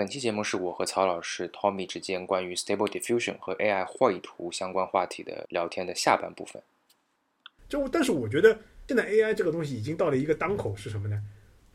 [0.00, 6.62] 本期节目是我和曹老师 Tommy 之间关于 Stable Diffusion 和 AI 绘图相关话题的聊天的下半部分。
[7.68, 8.58] 就但是我觉得
[8.88, 11.22] 现在 AI 这个东西已经到了一个当口，是什么呢？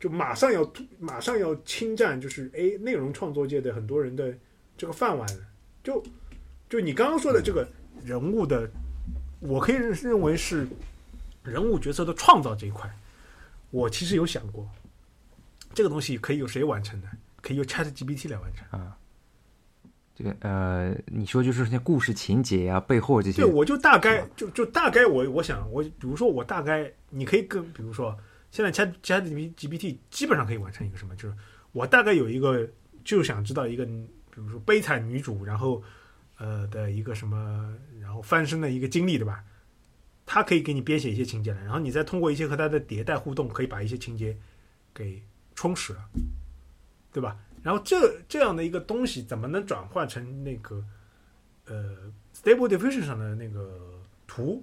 [0.00, 0.68] 就马上要
[0.98, 4.36] 马上要侵占，就是 A 内容创作界的很多人的
[4.76, 5.28] 这个饭碗。
[5.84, 6.02] 就
[6.68, 7.64] 就你刚刚说的这个
[8.04, 8.68] 人物的，
[9.38, 10.66] 我可以认认为是
[11.44, 12.90] 人物角色的创造这一块，
[13.70, 14.68] 我其实有想过，
[15.72, 17.08] 这个东西可以由谁完成呢？
[17.46, 18.96] 可以用 Chat GPT 来完成啊。
[20.16, 28.18] 这个呃，你说就是那故事情节啊，背后这些，对，我就大概就就大概我我想我，比如说我大概你可以跟，比如说
[28.50, 29.22] 现在 Chat Chat
[29.54, 31.36] GPT 基本上可以完成一个什么，就是
[31.72, 32.66] 我大概有一个
[33.04, 35.82] 就想知道一个，比如说悲惨女主，然后
[36.38, 39.44] 呃的一个什么，然后翻身的一个经历，对吧？
[40.24, 44.34] 它可以给你编写一些情节来，然后你再通过一些和它的迭代互动，可以把一些情节
[44.94, 45.22] 给
[45.54, 46.00] 充实了。
[47.16, 47.34] 对吧？
[47.62, 50.84] 然后这这样的一个东西怎么能转换成那个
[51.64, 54.62] 呃 Stable Diffusion 上的那个图？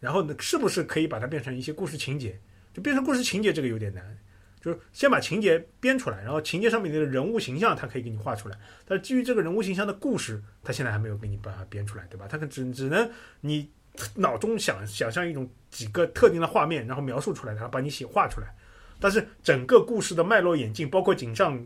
[0.00, 2.40] 然后呢，是不是可以把它变成一些故事情节？
[2.74, 4.18] 就变成故事情节这个有点难，
[4.60, 12.26] 就是先把情节编出来，然后情节上面的人物形象它可以给你画出来，但是基于这个人物形象的故事，它现在还没有给你把它编出来，对吧？
[12.28, 13.08] 它可只只能
[13.42, 13.70] 你
[14.16, 18.52] 脑中想想象一种几个特定的画面，然后描述出来，然后把你写画出来。
[19.00, 21.60] 但是整个故事的脉络演进，包括井上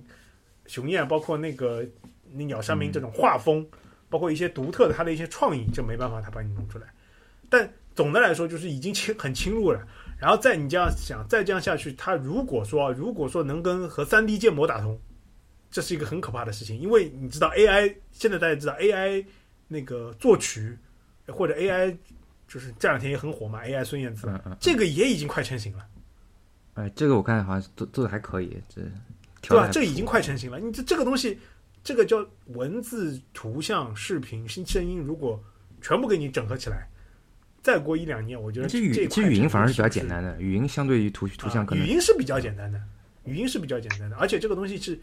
[0.67, 1.85] 雄彦，包括那个
[2.33, 3.67] 那鸟山明这种画风，
[4.09, 6.87] 包括一些独特的他的一些创意，就没办法他把你弄出来。
[7.51, 9.87] 但总的来说，就是已经侵很侵入了。
[10.19, 14.99] 然后再你这样想，再这样下去，他如果说如果说能跟和三 D 建模打通，
[15.71, 16.79] 这是一个很可怕的事情。
[16.79, 19.25] 因为你知道 AI 现在大家知道 AI
[19.69, 20.79] 那个作曲
[21.27, 21.97] 或者 AI
[22.47, 24.29] 就是这两天也很火嘛，AI 孙燕姿，
[24.61, 25.85] 这个也已经快成型了。
[26.75, 28.83] 哎，这个我看好像做做的还可以，这
[29.43, 29.69] 对吧？
[29.73, 30.59] 这已经快成型了。
[30.59, 31.39] 你这这个东西，
[31.83, 35.43] 这个叫文字、图像、视频、声声音，如果
[35.81, 36.89] 全部给你整合起来，
[37.63, 40.41] 再过一两年，我觉得这语其实语音反而是比较简单的。
[40.41, 42.83] 语音相对于图图像，可能语音是比较简单的，
[43.25, 44.17] 语音是比较简单的。
[44.17, 44.99] 而且这个东西是，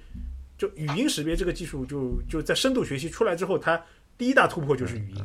[0.57, 3.81] 就语音识别这个技术，就就在深度学习出来之后，它
[4.17, 5.23] 第一大突破就是语音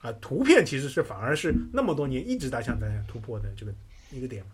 [0.00, 0.12] 啊。
[0.20, 3.72] 图片其实是反而是那么多年一直在向在突破的这个
[4.10, 4.50] 一个点嘛。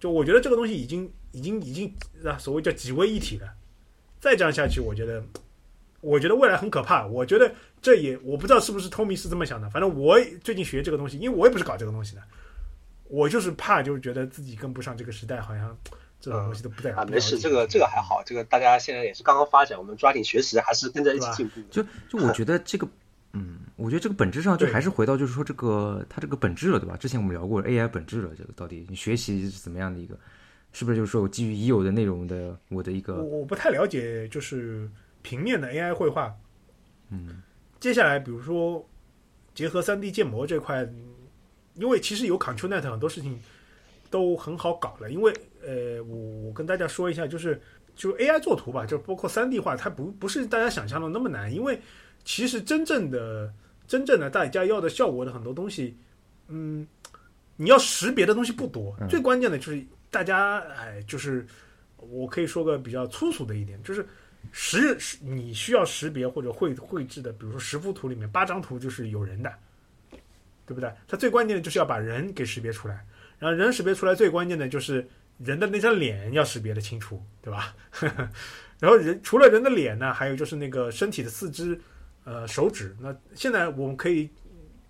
[0.00, 1.94] 就我觉得这个东西已经已经已经
[2.24, 3.46] 啊，所谓叫几位一体了。
[4.18, 5.22] 再这样下去，我觉得，
[6.00, 7.06] 我觉得未来很可怕。
[7.06, 9.70] 我觉得这也我不知道是不是 Tommy 是这么想的。
[9.70, 12.22] 反正我最近学这个东西，因为我也不是搞这个东西的，
[13.08, 15.76] 我就是怕，就是觉得自己跟不上这个时代，好像
[16.18, 17.04] 这种东西都不在啊。
[17.04, 21.60] 没事，这个这个还好，这个大家现在也是刚刚发展，我们抓紧学习，还是跟着一起进步。
[21.70, 22.88] 就就我觉得这个。
[23.32, 26.96] 嗯，我觉得这个本质上就还是回到，就是说这个它这个本质了，对吧？
[26.96, 30.18] 之前我们聊过 AI 本质了，这个到底你学习是怎么样的一个，
[30.72, 33.22] 是不是就是说我基于已有的内容的我的一个？
[33.22, 34.90] 我我不太了解，就是
[35.22, 36.34] 平面的 AI 绘画。
[37.10, 37.40] 嗯，
[37.78, 38.84] 接下来比如说
[39.54, 40.84] 结合三 D 建模这块，
[41.74, 43.38] 因为其实有 ControlNet 很多事情
[44.10, 45.08] 都很好搞了。
[45.08, 45.32] 因为
[45.64, 47.60] 呃，我我跟大家说一下，就是
[47.94, 51.80] 就 AI 作图吧，就包括三 D 画，它不不是大家想象的那么难，因为。
[52.32, 53.52] 其实真正的、
[53.88, 55.98] 真正的大家要的效果的很多东西，
[56.46, 56.86] 嗯，
[57.56, 58.96] 你要识别的东西不多。
[59.08, 61.44] 最关键的就是大家，哎，就是
[61.96, 64.06] 我可以说个比较粗俗的一点，就是
[64.52, 69.52] 识你需要识别或者绘绘制的，比如说十幅图里面八张图就是有人的，
[70.64, 70.88] 对不对？
[71.08, 73.04] 它最关键的就是要把人给识别出来，
[73.40, 75.04] 然后人识别出来最关键的就是
[75.38, 77.74] 人的那张脸要识别的清楚，对吧？
[78.78, 81.76] 然后人除了人的脸呢，还有就是那个身体的四肢。
[82.24, 82.96] 呃，手指。
[83.00, 84.28] 那现在我们可以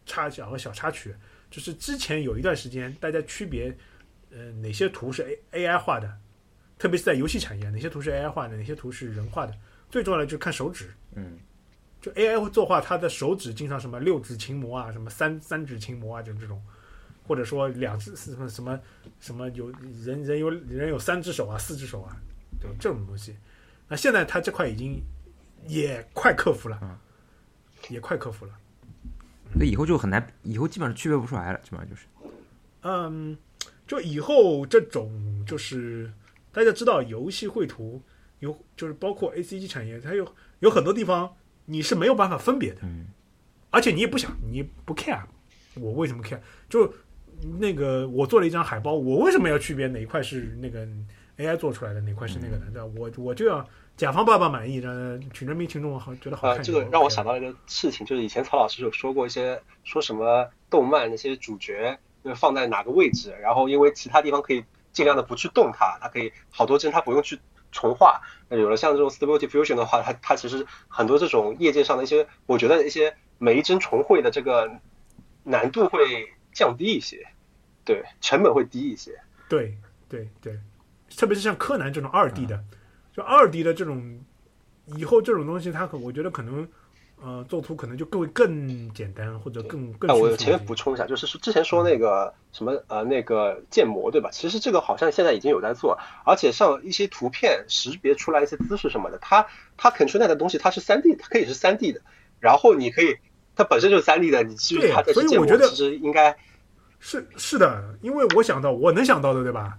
[0.05, 1.15] 插小个小插曲，
[1.51, 3.77] 就是之前有一段时间，大家区别
[4.31, 6.13] 呃哪些图是 A A I 画的，
[6.79, 9.55] 特别是在游戏产业，哪些图是 A I 画的，哪些图是人画的。
[9.89, 10.91] 最重要的就是看手指。
[11.15, 11.39] 嗯，
[12.01, 16.63] 就 A I 会作画，它的手指经常什么六指琴魔啊，什么三三指琴魔啊，就这种，
[17.27, 18.81] 或者说两只什么什么
[19.21, 19.71] 什么有
[20.03, 22.17] 人人有人有三只手啊，四只手啊，
[22.61, 23.37] 对这种东西。
[23.89, 25.03] 那现在它这块已经
[25.67, 27.01] 也快克服了。
[27.89, 28.53] 也快克服了，
[29.55, 32.07] 那以后就很难，以后基本上区别不出来了，基本上就是，
[32.83, 33.37] 嗯，
[33.87, 35.11] 就以后这种
[35.47, 36.11] 就是
[36.53, 38.01] 大家知道，游戏绘图
[38.41, 40.27] 有就是包括 A C G 产业，它有
[40.61, 41.35] 有很多地方
[41.65, 43.07] 你是没有办法分别的，嗯，
[43.71, 45.23] 而且你也不想，你不 care，
[45.75, 46.39] 我为什么 care？
[46.69, 46.93] 就
[47.59, 50.87] 那个我做了一张海报，我为什么要区别哪一块是那个
[51.41, 52.67] A I 做出来的，哪块是那个的？
[52.73, 52.89] 对吧？
[52.97, 53.67] 我我就要。
[53.97, 56.57] 甲方爸爸满意，让群人民群众好觉得好看。
[56.57, 67.39] 啊，这个让我想到一个事情，就是以前曹老师有说过一些，说什么动漫那些主角要放在哪个位置，然后因为其他地方可以尽量的不去动它，它可以好多帧它不用去
[67.73, 74.81] 重画，有了像这种 Stability Fusion 的话，它它其实很多这种业界上的一些，我觉得一些每一帧重绘的这个
[75.45, 77.27] 难度会降低一些，
[77.85, 79.21] 对，成本会低一些。
[79.47, 79.77] 对
[80.09, 80.59] 对对，
[81.17, 82.63] 特别是像柯南这种二 D 的，
[83.15, 84.21] 就二 D 的这种，
[84.97, 86.67] 以后这种东西，它可我觉得可能。
[87.23, 90.19] 呃，作图可能就更更简单，或者更更。
[90.19, 94.31] 我前面补充一下，就是说之前说那个什么呃那个建模对吧？
[94.33, 99.47] 其实这个好像现在已经有在做，而且像一些图片识别出来一些姿势什么的，它
[99.77, 102.01] 它 Control 的东西它是三 D，它可以是三 D 的，
[102.39, 103.19] 然后你可以
[103.55, 106.35] 它本身就是三 D 的，你其实它在建模其实应该
[107.01, 109.77] 是是的，因为我想到我能想到的对吧？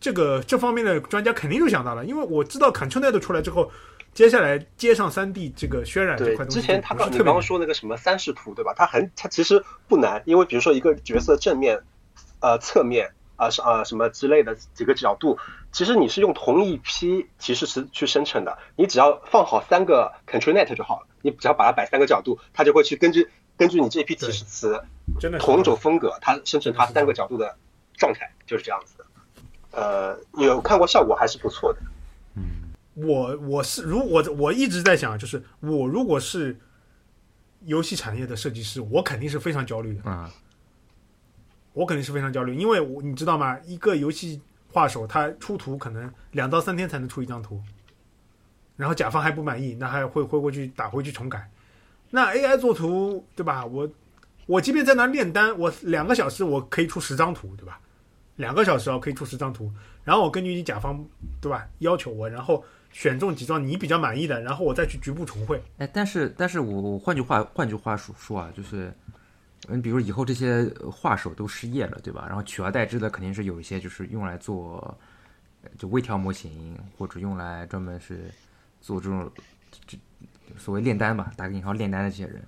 [0.00, 3.70] 这个这方面的专家肯定就想到了，因为我知道 Control 出来之后。
[4.16, 8.72] 接下来接上三 D 这个渲染这块东西，之前他刚你刚刚说那个什么三视图对吧？
[8.74, 11.82] 它很它其实不难，因为比如说一个角色正面、
[12.40, 15.36] 呃侧面啊是啊什么之类的几个角度，
[15.70, 23.28] 其实你是用同一批提示词去生成的，你只要放好三个 ControlNet 就好了，你只要把它摆三个角度，它就会去根据
[23.58, 24.82] 根据你这批提示词，
[25.20, 27.54] 真的同一种风格，它生成它三个角度的
[27.98, 28.95] 状态就是这样子的。
[29.76, 31.80] 呃，有看过效果还是不错的。
[32.34, 36.58] 嗯我我是如我我一直在想，就是我如果是
[37.66, 40.32] 游戏产业的设计师，我肯定是非常焦虑的啊！
[41.74, 43.58] 我肯定是非常焦虑，因为我你知道吗？
[43.66, 44.40] 一个游戏
[44.72, 47.60] 画手他出图可能两到三天才能出一张图，
[48.76, 51.50] 然后甲方还不满意，那还会回过去打回去重改。
[52.08, 53.66] 那 AI 做图对吧？
[53.66, 53.86] 我
[54.46, 57.78] 我即便在那炼丹，我两个小时我可以出十张图对吧？
[58.36, 59.70] 两个小时啊可以出十张图，
[60.04, 61.04] 然后我根据你甲方
[61.40, 62.64] 对吧要求我，然后。
[62.92, 65.62] 选中几张你比较满意的，然后我再去局部重绘。
[65.76, 68.90] 哎，但是，但是我我换句话换句话说说啊，就是，
[69.68, 72.24] 你比如以后这些画手都失业了，对吧？
[72.26, 74.96] 然后取而代之的肯定是有一些就是用来做
[75.76, 78.30] 就微调模型，或者用来专门是
[78.80, 79.30] 做这种
[79.86, 79.98] 这
[80.56, 82.42] 所谓炼丹吧，打个引号炼丹的这些人。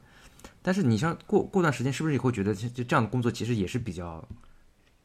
[0.63, 4.27] 但是你像过过段时间，是不是以后觉得就这样的工作其实也是比较，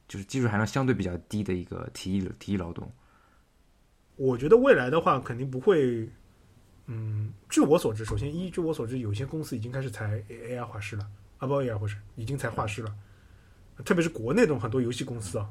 [0.08, 2.92] 就是技术含量相对比较低的一个体力体力劳动？
[4.16, 6.08] 我觉得未来的话肯定不会，
[6.86, 11.08] 嗯，据我所知，首先一，据我所知，有些公司已经开始裁 AI 画师了，
[11.40, 12.96] 啊不，AI 画师已经裁画师了，
[13.84, 15.50] 特别是国内这种很多游戏公司啊，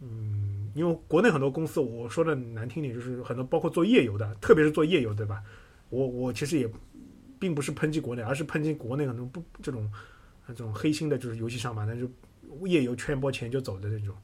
[0.00, 5.42] 嗯，因为国内很多公司，我说的难听点，就是很多包括做页游的，特别是做页游，对吧？
[5.88, 6.70] 我我其实也
[7.38, 9.90] 并不是抨击国内，而是抨击国内很多不这种
[10.48, 12.06] 这种黑心的，就是游戏商嘛，那就
[12.66, 14.14] 页游圈波钱就走的那种。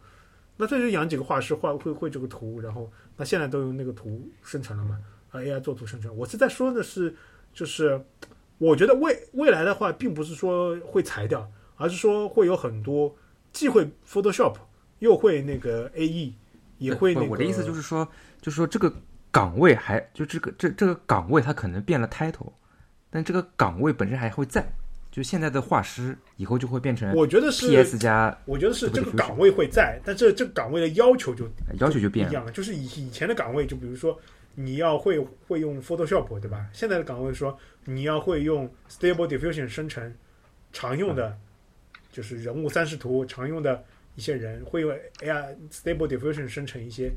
[0.57, 4.99] 那这就养几个画师画会会这个图，然后那现在都用那个图生成了嘛？
[5.31, 6.17] 啊，AI 做图生成。
[6.17, 7.15] 我是在说的是，
[7.53, 8.03] 就是
[8.57, 11.47] 我觉得未未来的话，并不是说会裁掉，
[11.77, 13.15] 而是说会有很多
[13.53, 14.55] 既会 Photoshop
[15.01, 16.33] 又会那个 AE，
[16.79, 17.27] 也会那个。
[17.27, 18.09] 我的意思就是说，
[18.41, 18.91] 就是说这个
[19.31, 22.51] 岗位还就这个这这个岗位它可能变了 title，
[23.11, 24.67] 但这个岗位本身还会在。
[25.17, 31.49] 就现在的画师以后就会变成，我觉得是 PS 加，我觉得是这个岗位会在，但这这个岗位的要求就
[31.79, 32.51] 要求就变了。
[32.51, 34.21] 就是以以前的岗位，就比如说
[34.55, 35.19] 你要会
[35.49, 36.67] 会用 Photoshop，对吧？
[36.71, 40.15] 现在的岗位说你要会用 Stable Diffusion 生成
[40.71, 41.35] 常用的，
[42.13, 43.83] 就是人物三视图常用的
[44.17, 47.11] 一些人，会用 AI Stable Diffusion 生成一些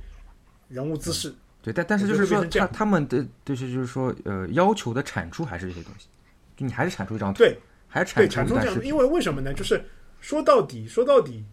[0.69, 1.35] 人物姿势。
[1.61, 6.07] 对，但但是就是说他他们的就是就是说呃要求的产出还是这些东西，
[6.55, 7.39] 就你还是产出一张图。
[7.39, 7.57] 对。
[7.89, 9.51] 还对产出这样，因为为什么呢？
[9.53, 9.83] 就是
[10.21, 11.43] 说到底，说到底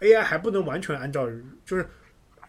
[0.00, 1.28] ，AI 还不能完全按照，
[1.64, 1.86] 就是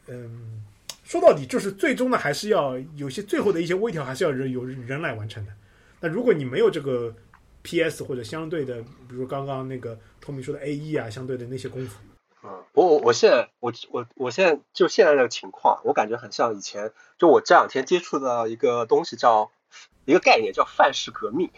[0.07, 0.63] 嗯，
[1.03, 5.51] 说到底，就是最终呢，还是要有些最后的一些微调，还是要人有人来完成的。
[5.99, 7.13] 那如果你没有这个
[7.61, 11.99] PS 或者相对的，比如刚刚那个透明说的 AE 啊，相对的那些功夫，
[12.43, 19.51] 嗯，我我我现在我我我现在就现在这个情况，我感觉很像以前，就我这两天接触到一个东西，叫
[20.05, 21.49] 一个概念，叫范式革命。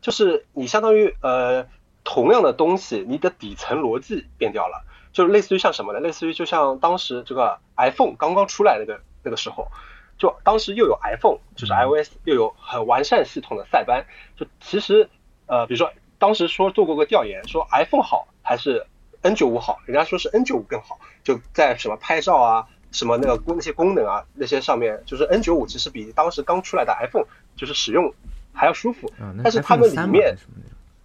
[0.00, 1.66] 就是你相当于呃
[2.04, 6.00] 同样的东西，你的底层逻辑变掉了，就类似于像什么呢？
[6.00, 9.68] 类似于就像当时这个 iPhone 刚刚出来那个那个时候，
[10.16, 15.10] 就当时又有 iPhone，就是 iOS 又有很完善系统的塞班，就其实
[15.46, 18.86] 呃比如说当时说做过个调研，说 iPhone 好还是
[19.20, 28.14] N 九五好，人家说是 N 九五更好，就在什么拍照啊，什么那个功那些功能啊那些上面，就是 N 九五其实比当时刚出来的 iPhone 就是使用。
[28.52, 30.36] 还要舒服，但是他们里面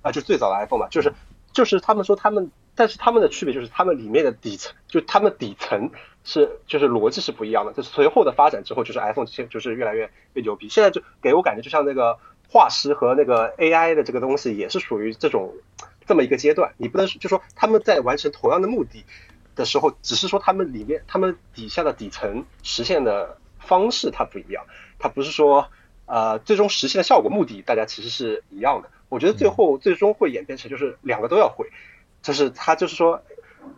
[0.02, 1.14] 啊，就最早的 iPhone 嘛，就是
[1.54, 5.90] 就是他们说他们，但是他们的区别就是他们里面的底层，就他们底层
[6.24, 7.74] 是就是逻辑是不一样的。
[7.74, 10.70] 就随后的发展之后，就是 iPhone 现就是越来越越牛逼。
[10.70, 12.18] 现在就给我感觉就像那个
[12.50, 15.54] 画师和那个 AI 的这个东西也是属于这种
[16.06, 16.74] 这么一个阶段。
[16.78, 19.06] 你不能就说他们在完成同样的目的
[19.56, 24.66] 的时候，只是说他们里面他们底下的底层实现的方式它不一样，
[25.00, 25.70] 它不是说
[26.06, 28.90] 呃最终实现的效果目的大家其实是一样的。
[29.10, 31.70] 我觉得最后最终会演变成就是两个都要会，
[32.22, 33.22] 就是它就是说。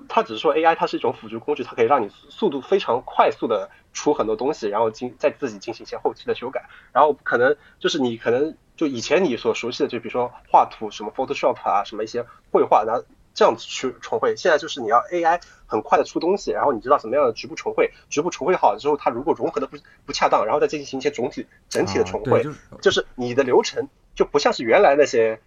[0.10, 13.06] 它只是说 AI 它是一种辅助工具，它可以让你速度非常快速的出很多东西，然后进再自己进行一些后期的修改，然后可能就是你可能就以前你所熟悉的，就比如说画图什么 Photoshop 啊，什么一些绘画，然后
[13.38, 14.36] 这样子去重绘。
[14.36, 19.78] 现在就是你要 AI 很快的出东西，然后你知道什么样的局部重绘，局部重绘好了之后，它如果融合的不
[20.08, 22.44] 不恰当，然后再进行一些总体整体的重绘，
[22.82, 25.40] 就是你的流程就不像是原来那些。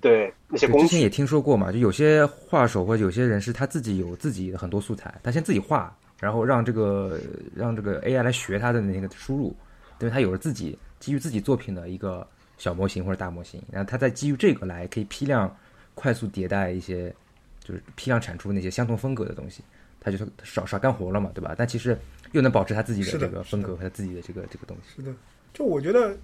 [0.00, 7.20] 对那些工之前也听说过嘛，就有些画手或者有些人是他自己有自己的很多素材，他先自己画，然后让这个
[7.54, 9.56] 让这个 AI 来学他的那个输入，
[10.00, 12.26] 因为他有了自己基于自己作品的一个
[12.58, 15.56] 小模型或者大模型，然后他再基于这个来可以批量
[15.94, 17.14] 快速迭代一些，
[17.62, 19.62] 就是批量产出那些相同风格的东西，
[20.00, 21.54] 他就少少干活了嘛，对吧？
[21.56, 21.96] 但其实
[22.32, 24.96] 又能保持他自己的这个风格和他自己的这个这个东西。
[24.96, 25.14] 是的，
[25.52, 26.16] 就我觉得。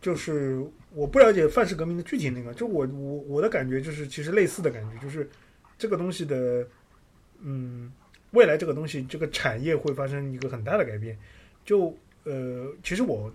[0.00, 0.64] 就是
[0.94, 5.28] 我不了解范式革命的具体那个，就我我我的感觉就是其实类似的感觉，就是
[5.76, 6.64] 这个东西的，
[7.40, 7.92] 嗯，
[8.30, 11.18] 未来这个东西这个产业会发生一个很大的改变。
[11.64, 11.92] 就
[12.22, 13.28] 呃，其实我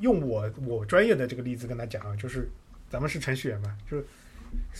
[0.00, 2.46] 用我我专业的这个例子跟他讲啊，就是
[2.90, 4.04] 咱们是程序员嘛，就是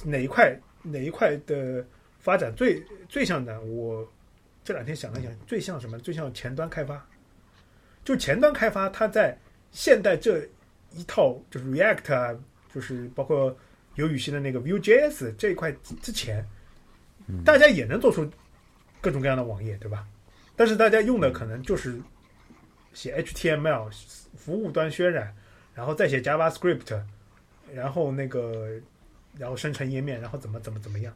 [0.05, 1.85] 哪一块哪一块的
[2.19, 4.07] 发展最最像的，我
[4.65, 5.99] 这两天想了想，最像什么？
[5.99, 7.05] 最像前端开发。
[8.05, 9.37] 就前端开发，它在
[9.71, 10.49] 现代这。
[10.95, 12.39] 一套就是 React 啊，
[12.71, 13.57] 就是包括
[13.95, 15.73] 有语系的那个 Vue.js 这一块
[16.03, 16.47] 之前，
[17.47, 18.31] 大家也能做出
[19.01, 20.07] 各种各样的网页，对吧？
[20.55, 21.99] 但是大家用的可能就是
[22.93, 23.91] 写 HTML
[24.37, 25.35] 服务端渲染，
[25.75, 27.03] 然后再写 JavaScript，
[27.73, 28.79] 然后那个
[29.37, 31.15] 然后生成页面，然后怎么怎么怎么样。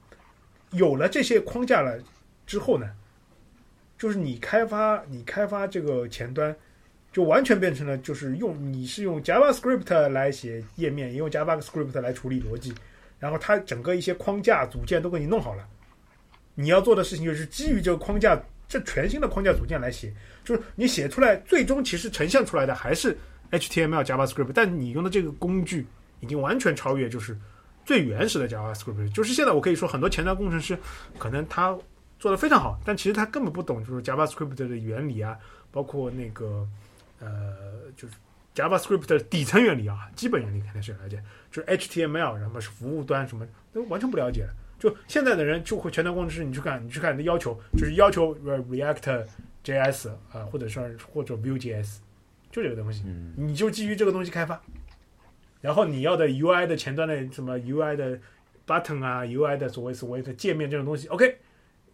[0.72, 1.98] 有了这些框架了
[2.46, 2.90] 之后呢，
[3.98, 6.54] 就是你开发你开发这个前端。
[7.12, 12.74] 就完全变成了，就是用你是用 JavaScript 来写页面，也用 JavaScript 来处理逻辑，
[13.18, 15.66] 然后它整个一些框架组件都给你弄好了。
[16.54, 20.12] 你要做的事情就是基于这个框架，这全新的框架组件来写，
[20.44, 23.16] 就是你写出来，最终其实呈现出来的还是
[23.50, 25.86] HTML、JavaScript，但你用的这个工具
[26.20, 27.34] 已经完全超越，就是
[27.86, 29.10] 最原始的 JavaScript。
[29.14, 30.78] 就是现在我可以说，很多前端工程师
[31.18, 31.74] 可能他
[32.18, 35.38] 做的非常好，但其实他根本不懂，就是 JavaScript 的原理啊，
[35.72, 36.68] 包括那个。
[37.18, 37.54] 呃，
[37.96, 38.14] 就是
[38.54, 41.18] JavaScript 的底层原理啊，基本原理肯定是了解，
[41.50, 44.52] 就是 HTML，然后是服务端什么都完全不了解了。
[44.78, 49.26] 就现在的人就会前端工程师，你去看，你去看你的要求，就是要求 React
[49.64, 51.96] JS 啊，或者说或者 Vue.js，
[52.50, 53.02] 就这个东西，
[53.34, 54.60] 你就基于这个东西开发。
[55.66, 58.16] 然后你要的 UI 的前端的什么 UI 的
[58.66, 61.38] button 啊，UI 的所谓所谓的界面这种东西，OK，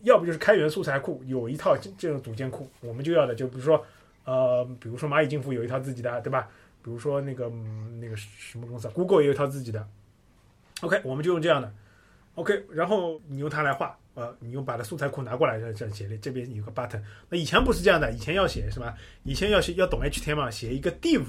[0.03, 3.85] 要不就是开源素材库，有一套这种组件库，我们就要的就比如说。
[4.25, 6.49] 呃，比如说蚂蚁金服有一套自己的，对吧？
[6.81, 7.51] 比如说那个
[8.01, 9.85] 那个什么公司，Google 也有一套自己的。
[10.81, 11.75] OK，我们就用这样的。
[12.37, 17.03] OK，然后你用它来画，呃，你用把它素材库拿过来这样写的，这边有个 button。
[17.31, 18.95] 那以前不是这样的，以前要写是吧？
[19.25, 21.25] 以前要写要懂 HTML，写一个 div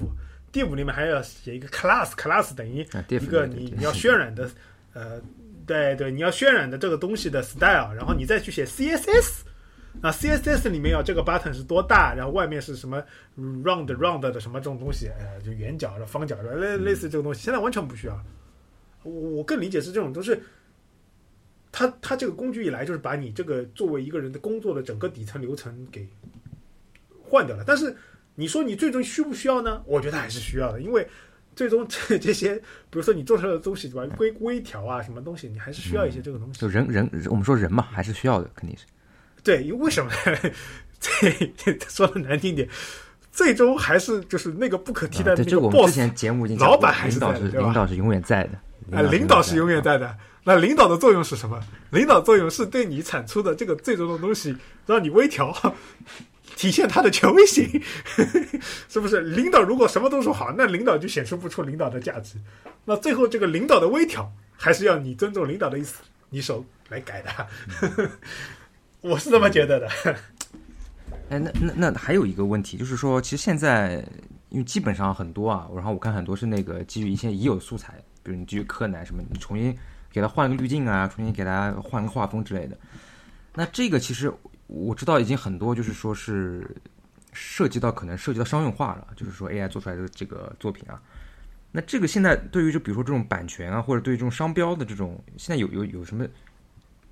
[0.54, 4.50] div，div 里面还要写一个 class，class 等于一个你你要渲染的，
[4.94, 5.20] 呃，
[5.66, 9.42] 对对，你要渲染的这个东西的 style，然后你再去写 CSS。
[10.02, 13.00] 啊 CSS 里面要这个 button 是多大，然后外面是什么
[13.38, 18.20] round round 的什么这种东西，呃，就圆角的、方角的，类类似这个东西，现在完全不需要。
[19.04, 20.42] 我我更理解是这种都是，
[21.72, 26.10] 它它这个工具一来就是把你这个作为一个人的工作的整个底层流程给
[27.22, 27.64] 换掉了。
[27.64, 27.96] 但是
[28.36, 29.82] 你说你最终需不需要呢？
[29.86, 31.08] 我觉得还是需要的，因为
[31.56, 34.16] 最终这 这些，比如说你做出来的东西，对吧？
[34.20, 36.60] 微微调啊，什么东西，你还是需要一些这个东西。
[36.60, 38.86] 就人人，我们说人嘛，还是需要的，肯定是。
[39.44, 40.12] 对，因为为什么？
[41.58, 42.68] 这说的难听点，
[43.30, 45.88] 最终还是就是那个不可替代的那个 boss。
[45.88, 48.98] 之前节目已经老板还是在的，领导是永远在的。
[48.98, 50.16] 啊，领导是永远在的。
[50.46, 51.60] 那领导的作用是什么？
[51.92, 55.54] 领导作用是对你产出的这个最终的东西让你微调，
[56.56, 57.82] 体现他的权威性，
[58.90, 59.22] 是不是？
[59.22, 62.36] 领导如果什么都说好，那领导就显示不出领导的价值。
[62.86, 68.10] 那最后这个领导的微调，还是要你尊重领导的意思，你手来改的。
[69.02, 69.90] 我是这么觉得的。
[71.30, 74.04] 哎，那那那还有一个问题，就是说，其实现在
[74.50, 79.76] 因为基本上很多啊，然后我看很多是那个基于一些已有素材，比如你基于柯南什么，你重新
[80.12, 82.78] 给他换个滤镜啊，重新给他换个画风之类的。
[83.56, 84.32] 那这个其实
[84.68, 86.70] 我知道已经很多，就是说是
[87.32, 91.02] 涉及到可能涉及到商用化了，就是说 AI 做出来的这个作品啊。
[91.72, 96.28] 那这个现在对于就比如说这种版权啊，或者对于这种商标的这种，现在有有有什么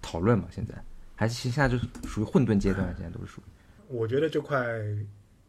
[0.02, 0.48] 讨论吗？
[0.52, 0.74] 现在？
[1.16, 3.44] 还是现在就是属于混沌阶段，现在都是属于。
[3.88, 4.60] 我觉得这块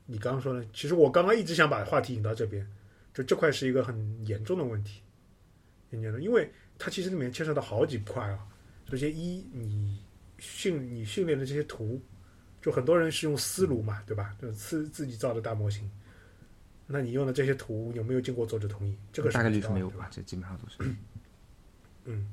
[0.04, 2.66] 你刚刚说的，其实我刚刚一直想把话题引到这边，
[3.14, 5.00] 就这块是一个很严重的问题，
[5.90, 8.38] 很严重，因为它其实里面牵涉到好几块啊。
[8.90, 10.01] 首先一，你
[10.42, 12.02] 训你训练的这些图，
[12.60, 14.34] 就很多人是用思路嘛，对吧？
[14.40, 15.88] 就是自自己造的大模型，
[16.88, 18.98] 那你用的这些图有没有经过作者同意？
[19.12, 20.90] 这个大概率是没有吧，这基本上都是。
[22.06, 22.26] 嗯，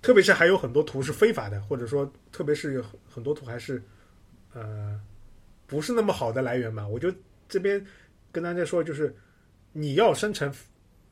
[0.00, 3.82] 特别是还有很多图是非法的，或者说，特别是有很很多图还是
[4.54, 4.98] 呃
[5.66, 6.88] 不是那么好的来源嘛。
[6.88, 7.12] 我就
[7.46, 7.84] 这边
[8.32, 9.14] 跟大家说，就是
[9.72, 10.50] 你要生成，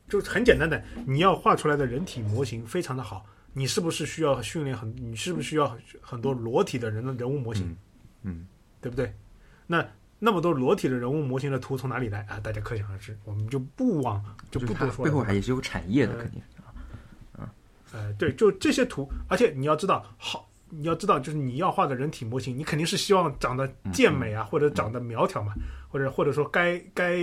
[0.09, 4.93] 就很简单的，你要画出来的人体模型非常的好，你是不是需要训练很？
[4.97, 7.75] 你是不是需要很多裸体的人的人物模型？
[8.23, 8.47] 嗯，
[8.79, 9.13] 对不对？
[9.67, 9.85] 那
[10.19, 12.39] 那么多裸体的人物模型的图从哪里来啊？
[12.39, 15.03] 大家可想而知，我们就不往就不多说了。
[15.03, 16.41] 背后还是有产业的，嗯肯定
[17.37, 17.53] 啊。
[17.93, 25.53] 呃，对，就这些图，而且你要知道，好，你要知道，就是你要画的人体模型，你肯定是希望长得健美啊，或者长得苗条嘛，
[25.89, 27.17] 或者或者说该该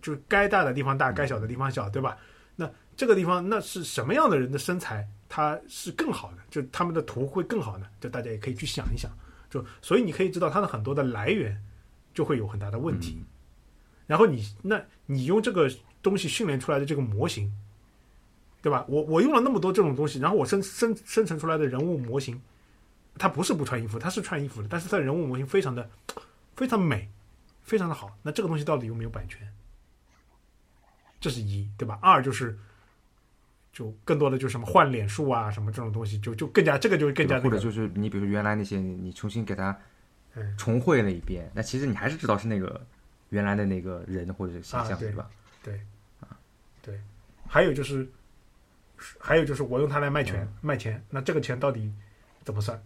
[0.00, 2.16] 就是该大的地方大，该小的地方小，对吧？
[2.56, 7.86] 那这个地方那是什么样的人的身材，它是更好的，就他们的图会更好呢？
[7.98, 9.10] 就大家也可以去想一想，
[9.48, 11.58] 就所以你可以知道它的很多的来源
[12.12, 13.24] 就会有很大的问题，
[14.06, 15.70] 然后你那你用这个
[16.02, 17.50] 东西训练出来的这个模型。
[18.62, 18.84] 对吧？
[18.86, 22.40] 我我用了那么多这种东西，然后我生生生成出来的人物模型，
[23.18, 25.90] 它不是不穿衣服，它是穿衣服的，但是它的人物模型非常的
[26.54, 27.08] 非常美，
[27.64, 28.16] 非常的好。
[28.22, 29.52] 那这个东西到底有没有版权？
[31.20, 31.98] 这是一，对吧？
[32.00, 32.56] 二就是
[33.72, 39.76] 就更多的就是什么换脸术啊，什么这种东西，就就更加这个就更加、那个、或者就是你比如原来那些你你重新给它
[40.34, 42.80] 嗯重绘了一遍，那其实你还是知道是那个
[43.30, 45.12] 原来的那个人或者是形象，啊对
[45.62, 45.80] 对
[46.20, 46.28] 啊？
[46.82, 47.00] 对，
[47.48, 48.06] 还有就是
[49.18, 51.90] 还有就是我用它来卖嗯钱、卖钱，那这个钱到底
[52.44, 52.80] 怎么算？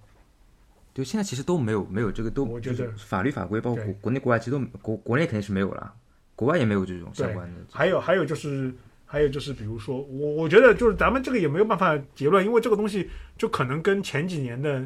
[0.95, 5.93] 对，现在其实都没有没有这个都，我觉得就是法律法规，包括国国内国外，其实都国国内肯定是没有了，
[6.35, 7.61] 国外也没有这种相关的。
[7.71, 8.73] 还有还有就是
[9.07, 14.85] 还有就是，比如说我我觉得就是咱们这个也没有办法结论，因为这个东西就可能跟前几年的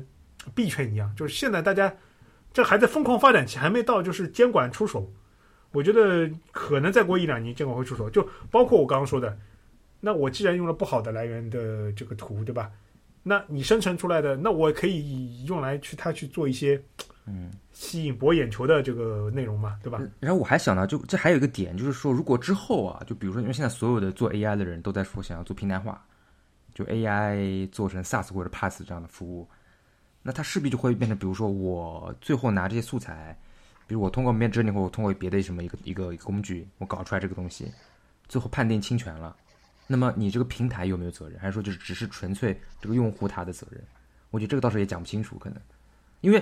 [0.55, 1.92] 币圈一样，就是现在大家
[2.53, 5.11] 这还在疯狂发展期，还没到就是监管出手。
[5.73, 9.38] 我觉得可能再过一两年监管会出手，就包括我刚刚说的，
[10.01, 12.71] 那我既然用了不好的来源的这个图，对吧？
[13.23, 16.83] 那你生成出来的，那我可以用来去它去做一些
[17.33, 20.03] 嗯，吸引博眼球的这个内容嘛，对吧？
[20.19, 26.05] 然后我还想到，就这还有一个点，就是说，如果之后啊，就比如说，因为现在所有的做 AI 的人都在说想要做平台化，
[26.75, 29.49] 就 AI 做成 SaaS 或者 PaaS 这样的服务，
[30.23, 33.38] 那它势必就会变成，比如说我最后拿这些素材，
[33.87, 37.73] 比如我通过 Midjourney 或我通过别的什么一个一个一个工具，我搞出来这个东西，
[38.29, 39.37] 最后判定侵权了，
[39.87, 41.38] 那么你这个平台有没有责任？
[41.38, 43.83] 还是说就是只是纯粹这个用户他的责任？
[44.31, 45.61] 我觉得这个倒是也讲不清楚，可能，
[46.21, 46.40] 因为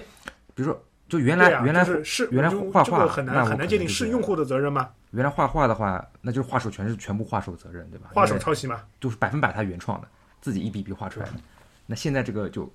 [0.59, 4.91] 比如说，就原来、啊原来就是是原来画画这个很难很难界定是用户的责任吗？
[5.13, 8.11] 原来画画的话，那就是画手全是全部画手责任，对吧？
[8.13, 8.83] 画手抄袭嘛？
[8.99, 10.09] 就是百分百他原创的，
[10.41, 11.35] 自己一笔一笔画出来的。
[11.87, 12.69] 那现在这个就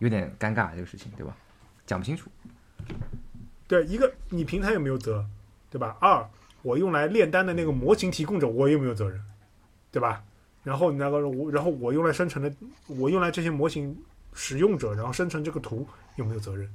[0.00, 1.34] 有点尴尬，这个事情，对吧？
[1.86, 2.30] 讲不清楚。
[3.66, 5.24] 对，一个你平台有没有责，
[5.70, 5.96] 对吧？
[5.98, 6.22] 二，
[6.60, 9.18] 我用来炼丹的那个模型提供者，我有没有责任，
[9.90, 10.22] 对吧？
[10.62, 12.52] 然后那个我，然后我用来生成的，
[12.86, 13.96] 我用来这些模型
[14.34, 16.70] 使用者，然后生成这个图有没有责任？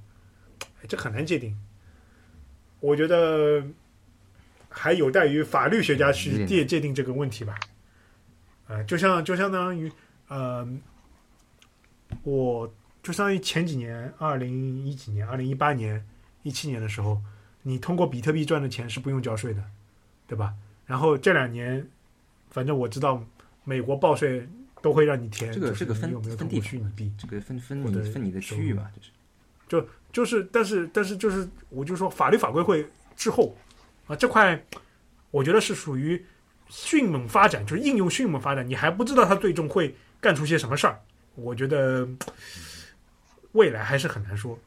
[0.85, 1.57] 哎，这很难界定。
[2.79, 3.63] 我觉得
[4.69, 7.59] 还有待于法律学家去界界定这个问题吧。
[8.67, 9.91] 呃，就像就相当于
[10.27, 10.67] 呃，
[12.23, 12.71] 我
[13.01, 16.03] 就相当于前几年，二零一几年，二零一八年、
[16.43, 17.19] 一七年的时候，
[17.63, 19.63] 你通过比特币赚的钱是不用交税的，
[20.27, 20.53] 对吧？
[20.85, 21.87] 然后这两年，
[22.49, 23.23] 反正我知道
[23.63, 24.47] 美国报税
[24.81, 29.09] 都会让你填，就是这个这个分你有没有通分地方过虚拟币，这个分分你分你的区域嘛，就是
[29.67, 33.55] 就就是，但是但是就是，我就说法律法规会滞后
[34.07, 34.61] 啊，这块
[35.31, 36.23] 我觉得是属于
[36.69, 40.99] 迅猛发展，就是应用迅猛发展，你还不知道它最终会干出些什么事儿。
[41.35, 42.07] 我觉得
[43.51, 44.57] 未来还是很难说。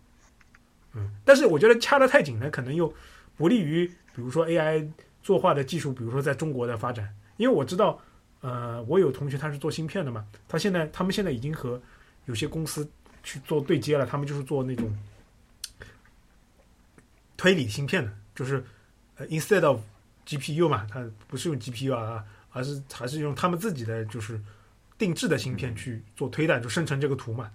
[0.95, 2.93] 嗯，但是我觉得掐得太紧呢，可能又
[3.37, 4.87] 不利于，比如说 AI
[5.23, 7.09] 作画的技术，比如说在中国的发展。
[7.37, 8.01] 因为我知道，
[8.41, 11.81] 呃，我有同学他是做芯片的嘛，他现在他们现在已经和
[12.27, 12.89] 有些公司
[13.29, 14.91] 去做对接了，他们就是做那种
[17.37, 18.65] 推理芯片的，就是
[19.17, 19.79] 呃 instead of
[20.27, 24.41] GPU 嘛，它不是用 GPU 啊，而是还是用他们自己的就是
[24.97, 27.51] 定制的芯片去做推断，就生成这个图嘛。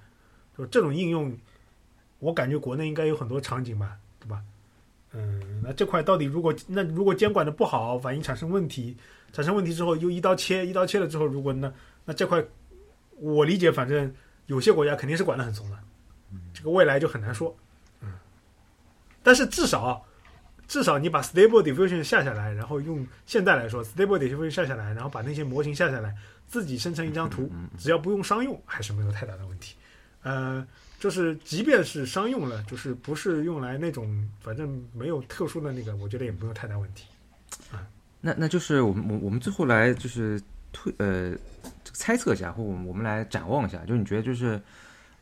[0.56, 1.36] 就这种应用，
[2.20, 4.44] 我感觉国内应该有很多场景吧，对吧？
[5.12, 8.96] 嗯，那这块到底如果那如果监管的不好，万一产生问题，
[9.32, 11.74] 产生问题之后又一刀切，一刀切了之后，如果那
[12.06, 12.44] 那这块，
[13.18, 14.14] 我理解反正
[14.48, 15.78] 有些国家肯定是管得很松的，
[16.54, 17.56] 这个未来就很难说。
[18.02, 18.12] 嗯，
[19.22, 20.06] 但是至少
[20.68, 26.16] 至少你把 Stable Diffusion 下下来，然后用现在来说，Stable Diffusion 下下来，然后把那些模型下下来，
[26.48, 29.76] 自己生成一张图，只要不用商用，还是没有太大的问题。
[30.24, 30.66] 呃，
[31.00, 37.06] 就是即便是商用了，就是不是用来那种，反正没有特殊的那个，我觉得也没有太大问题。
[37.72, 37.86] 啊
[38.26, 40.42] 那那就是我们我我们最后来就是
[40.74, 41.32] 推呃
[41.84, 44.62] 这个猜测一下，或我们我们来展望一下，就你觉得就是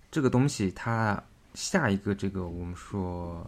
[0.10, 1.22] 这个东西它
[1.54, 3.46] 下一个这个我们说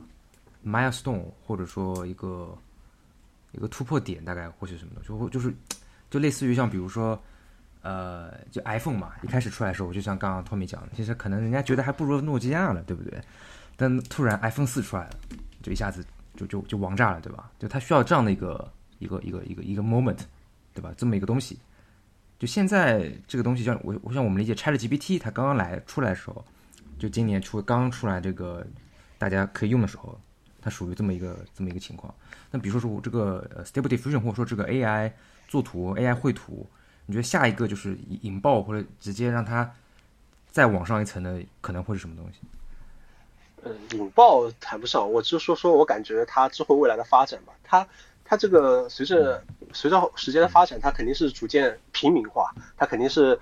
[0.63, 2.55] milestone 或者说一个
[3.53, 5.01] 一个突破点大概会是什么的？
[5.01, 5.51] 就会就是
[6.11, 7.19] 就类似于像比如说
[7.81, 13.19] 呃就 iPhone 嘛，一开始出来的时候，我就像刚刚 Tommy 讲的，其实可能人家觉得还不如诺基亚呢，对不对？
[13.75, 15.15] 但突然 iPhone 四出来了，
[15.63, 17.49] 就一下子就就就王炸了，对吧？
[17.57, 18.71] 就它需要这样的一个。
[18.99, 20.19] 一个一个一个一个 moment，
[20.73, 20.93] 对吧？
[20.95, 21.59] 这么一个东西，
[22.43, 26.43] 就现在这个东西，像我我想我们理解，ChatGPT 它刚刚来出来的时候，
[26.99, 28.67] 就今年出刚出来这个
[29.17, 30.19] 大家可以用的时候，
[30.61, 32.13] 它属于这么一个这么一个情况。
[32.51, 35.09] 那比如说说我这个 Stable Diffusion 或者说这个 AI
[35.47, 36.67] 作图 AI 绘图，
[37.05, 39.73] 你觉得下一个就是引爆或者直接让它
[40.51, 42.39] 再往上一层的可能会是什么东西？
[43.63, 47.87] 嗯，引爆谈不上，我就说说我感觉它之后未来的发展吧，它。
[48.25, 53.39] 它这个随着随着时间的发展，它肯定是逐渐平民化，它肯定是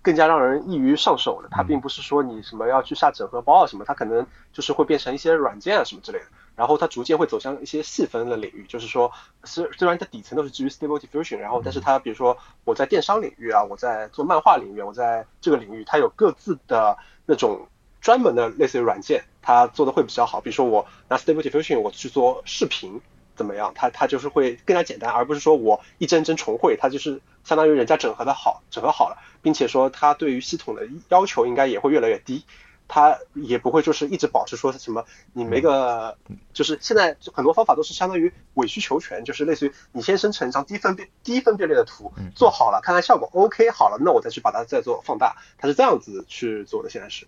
[0.00, 1.48] 更加让人易于上手的。
[1.50, 6.24] 它并不是说你什么要去下整合包啊什么，它可能就是会变成一些软件啊什么之类的。
[6.54, 9.10] 然后它逐渐会走向一些细分的领域，就是说，
[9.42, 17.66] 虽虽然它底层都是基于 Stable Diffusion，然后但是它比如说我在电商领域啊，我在做漫画领域，我在这个领域，它有各自的那种
[18.02, 20.40] 专门的类似于软件，它做的会比较好。
[20.40, 23.00] 比如说我拿 Stable Diffusion 我去做视频。
[23.34, 23.72] 怎么样？
[23.74, 32.44] 它它就是会更加简单，而不是说我一帧帧重绘，它就是相当于人家整合的好，整合好了，并且说它对于系统的要求应该也会越来越低，
[32.88, 36.16] 它也不会就是一直保持说什么你没个，
[36.52, 47.26] 就是现在很多方法都是相当于委曲求全，就是类似于你先生成一张低分辨低分辨率的图，做好了，看看效果 OK 好了，那我再去把它再做放大，它是这样子去做的，现在是，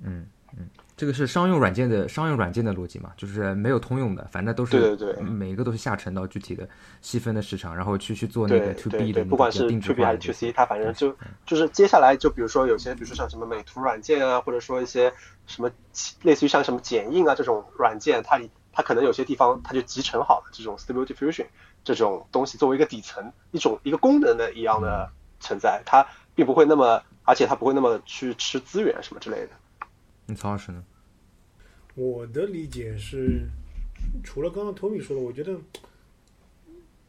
[0.00, 0.26] 嗯嗯。
[0.96, 6.66] 这个是商用软件的商用软件的逻辑嘛，就是没有通用的，反正都是对对对，每一个都是下沉到具体的
[7.02, 15.12] 细分的市场，然后去去做那个 to B 的，不管是 to B 还是 to C，它反正就就是接下来就比如说有些，比如说像什么美图软件啊，或者说一些
[15.46, 15.70] 什么
[16.22, 18.40] 类似于像什么剪映啊这种软件，它
[18.72, 21.44] 它可能有些地方它就集成好了这种 Stable Diffusion
[21.84, 29.50] 这种东西作为一个底层一种一个功能的一样的存在，它并不会那么，而且它不会那么去吃资源什么之类的。
[30.26, 30.84] 你曹老师呢？
[31.94, 33.48] 我的理解是，
[34.22, 35.56] 除了刚刚托米说的，我觉得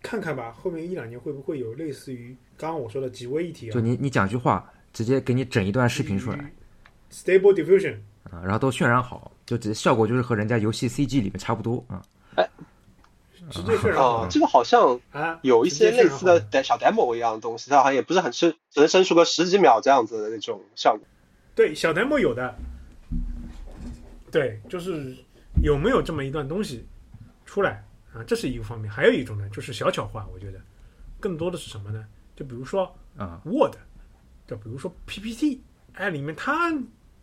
[0.01, 3.73] 看看吧，后面一两年会不会有类似于刚刚我说的几位一体啊？
[3.73, 6.53] 就你你讲句话，直接给你整一段视频出来
[7.11, 7.97] ，Stable Diffusion
[8.31, 12.01] 啊，然后都渲染好，就直接效果就是和人家游戏 CG 里面差不多啊。
[12.35, 12.49] 哎，
[13.49, 21.05] 直接渲染好，这个好像啊有一些类似的小 demo 一样的东西，它好像也不是很深，只能伸出个十几秒这样子的那种效果。
[21.55, 22.55] 对，小 demo 有的。
[24.31, 25.15] 对，就是
[25.61, 26.85] 有没有这么一段东西
[27.45, 28.23] 出来啊？
[28.27, 30.27] 这是一个方面，还有一种呢，就是小巧化。
[30.33, 30.59] 我觉得
[31.19, 32.05] 更多的是什么呢？
[32.35, 33.75] 就比如说啊，Word，
[34.45, 35.61] 就比如说 PPT，
[35.93, 36.69] 哎，里面它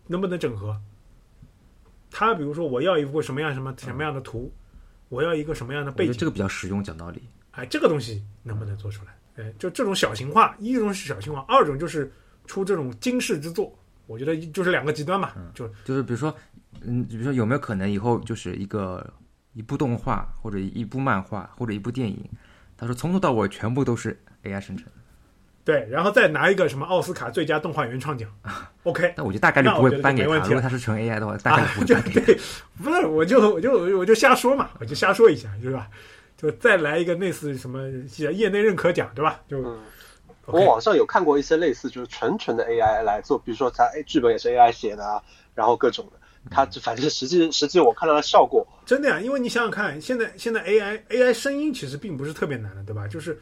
[0.06, 0.80] 能不能整合？
[2.10, 4.52] 它比如说我要一幅什么样什么什么样的图，
[5.08, 6.12] 我要一个什么样的背景？
[6.14, 7.22] 这个比较实用，讲道理。
[7.50, 9.18] 哎，这个东西能不能做出来？
[9.36, 12.12] 哎，就这种小型化，一种是小型化，二种就是
[12.46, 13.76] 出这种惊世之作。
[14.06, 16.34] 我觉得就是两个极端嘛，就就是比如说。
[16.86, 19.08] 嗯，比如说有没有可能以后就是一个
[19.54, 22.28] 一部动画或者一部漫画或者一部电影，
[22.76, 24.86] 他说从头到尾全部都是 AI 生成，
[25.64, 28.28] 对，然后再拿一个什么奥斯卡最佳动画原创奖，
[28.82, 32.42] OK，那我觉得大概率不会颁给他，如果他是纯 AI 的话，大概率不会 颁给他。
[32.82, 35.88] 不是，我就我就我就瞎说嘛，我就瞎说一下，对吧？
[36.36, 37.88] 就再来一个类似什么
[38.18, 39.40] 业内认可奖，对吧？
[39.48, 39.62] 就
[40.46, 45.22] 我网上有看过一些类似就是纯纯的 AI 来做，比如说他剧本也是 AI 写的啊，
[45.54, 46.20] 然后各种的。
[46.50, 53.08] 它反正实际实际我看到的效果真的呀，因为你想想看，现在现在 AI AI 声音其实并不是特别难的，对吧？
[53.08, 53.40] 就是，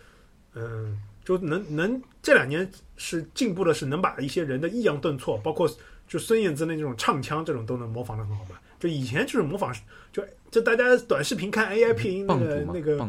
[0.55, 5.69] 嗯，就能能这两年是进步的是能把一些人的抑扬顿挫，包括
[6.07, 8.51] 就孙燕姿的那种唱腔这种都能模仿的很好嘛。
[8.83, 9.73] 就以前就是模仿，
[10.13, 13.09] 就就大家短视频看 AI 配音那个那个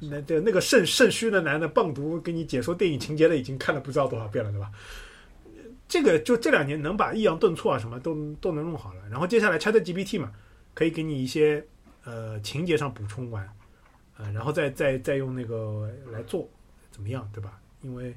[0.00, 4.70] 那对那个肾肾虚的男的棒读给你解说电影情节的，已经看了不知道多少遍了，对吧？
[5.86, 10.32] 这个就这两年能把抑扬顿挫啊什么都都能弄好了，然后接下来 Chat GPT 嘛，
[10.72, 11.62] 可以给你一些
[12.04, 13.46] 呃情节上补充完，
[14.16, 16.48] 呃，然后再再再用那个来做
[16.90, 17.60] 怎么样，对吧？
[17.82, 18.16] 因为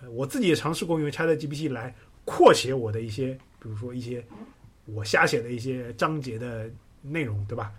[0.00, 4.24] 呃我自己也尝试过用 Chat GPT 来扩写我的一些，比如说一些
[4.86, 6.70] 我瞎写的一些章节的
[7.02, 7.72] 内容，对吧？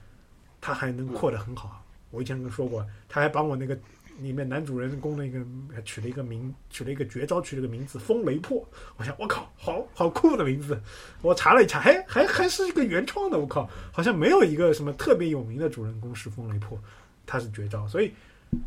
[0.62, 1.84] 他还能扩得很好。
[2.12, 3.78] 我以前跟说过，他还帮我那个
[4.20, 5.46] 里面男主人公那个
[5.84, 8.68] 取了一个名，取了一个绝招，取了个名字“风雷破”。
[8.98, 10.80] 我想，我靠，好好酷的名字！
[11.22, 13.38] 我查了一查，还还还是一个原创的。
[13.38, 16.80] 我靠，好像没有一个什么特别有名的主人公是风雷破，
[17.26, 17.88] 他是绝招。
[17.88, 18.12] 所以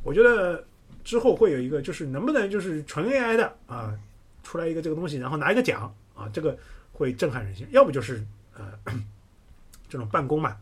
[0.02, 0.62] 我觉得
[1.02, 3.98] 之后会有一个，就是能不能就是纯 AI 的啊，
[4.42, 6.56] 出来一个这个东西，然后拿一个奖啊，这个
[6.98, 7.64] 会震撼人心。
[7.70, 8.72] 要不就是呃
[9.88, 10.56] 这种办公嘛。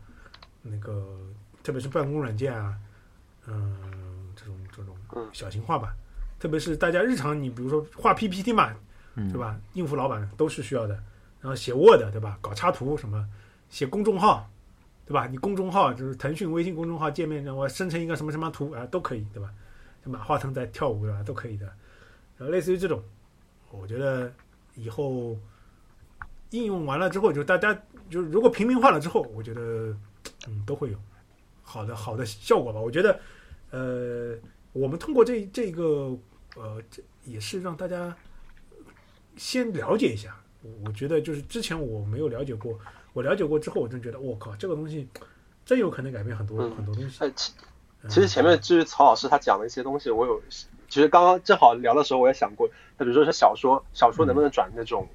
[0.61, 1.17] 那个，
[1.63, 2.77] 特别是办公软件啊，
[3.47, 3.75] 嗯，
[4.35, 4.95] 这种这种
[5.33, 5.95] 小型化吧。
[6.37, 8.75] 特别是大家日常，你比如说画 PPT 嘛，
[9.15, 9.59] 对吧？
[9.73, 10.93] 应付老板都是需要的。
[11.39, 12.37] 然后写 Word，对吧？
[12.41, 13.27] 搞插图什么，
[13.69, 14.47] 写公众号，
[15.05, 15.25] 对吧？
[15.25, 19.51] 你公众号就是腾讯微信公众号界面，我生成一个什么什么图啊，都可以，对吧？
[20.03, 21.23] 马化腾在跳舞，对吧？
[21.23, 21.65] 都可以的。
[22.37, 23.01] 然后类似于这种，
[23.71, 24.31] 我觉得
[24.75, 25.37] 以后
[26.51, 27.73] 应用完了之后，就大家
[28.09, 29.95] 就如果平民化了之后，我觉得。
[30.47, 30.97] 嗯，都会有
[31.61, 32.79] 好的好的效果吧？
[32.79, 33.19] 我觉得，
[33.71, 34.35] 呃，
[34.71, 36.17] 我们通过这这个，
[36.55, 38.15] 呃，这也是让大家
[39.35, 40.37] 先了解一下。
[40.85, 42.77] 我觉得就是之前我没有了解过，
[43.13, 45.07] 我了解过之后，我真觉得，我靠，这个东西
[45.65, 47.31] 真有可能改变很多很多东西。
[47.35, 47.53] 其
[48.07, 50.41] 其实前面至于曹老师他讲的一些东西，我有，
[50.87, 55.07] 其实刚刚正好聊的时候，我也想过，他比如说是小说，小说能不能转那种，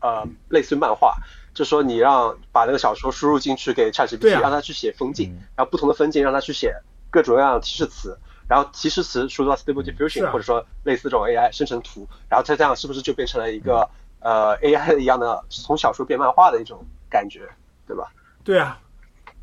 [0.00, 1.16] 呃，类似于漫画。
[1.54, 6.74] 就说你让把那个小说输入进去给 ChatGPT，让它去写风景，然后不同的风景让它去写
[7.08, 8.14] 各种各样的提示词，
[8.46, 13.88] 然后提示词输入到 Stable Diffusion，或者说类似这种 AI 生成图，然后它这样是不是就变成了一个
[14.20, 17.48] 呃 AI 一样的从小说变漫画的一种感觉，
[17.86, 18.12] 对吧？
[18.44, 18.78] 对啊，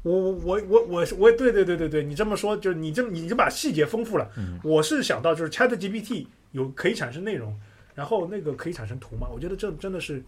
[0.03, 4.29] 我我我我我对对对对对，你这么说就是你这你就把细节丰富了。
[4.63, 7.59] 我是想到就是 ChatGPT 有可以产生内容，
[7.93, 9.27] 然后那个可以产生图嘛？
[9.27, 10.23] 我觉得这真的是。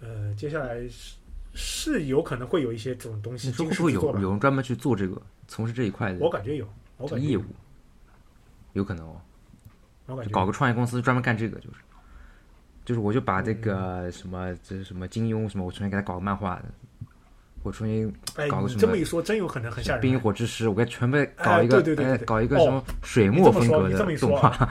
[0.00, 1.16] 呃，接下来是
[1.54, 6.18] 是有可能会有一些这种东西，会不会有有人专门去做这个，从事这一块的？
[6.18, 7.44] 我感觉有，我感觉业务
[8.74, 9.18] 有可能哦。
[10.06, 11.76] 我感觉搞个创业公司专门干这个，就是
[12.84, 16.60] 就是我就把这个什么这是什么金庸什么，我重新给他搞个漫画，
[17.62, 18.12] 我重新
[18.50, 18.80] 搞个什么？
[18.80, 20.02] 这么一说，真有可能很吓人。
[20.02, 24.68] 冰与火之师，我给全部搞一个，对对对，搞一个什么水墨风格的动画。